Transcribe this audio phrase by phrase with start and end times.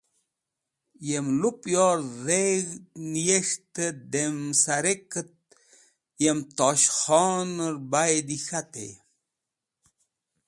[1.07, 2.71] Yem lupyor dheg̃h
[3.11, 5.31] niyes̃hte dem sar-e ark et
[6.23, 8.91] yem Tosh Khoner baydi k̃hatey.